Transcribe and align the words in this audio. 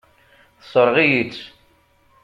Tessṛeɣ-iyi-tt. 0.59 1.43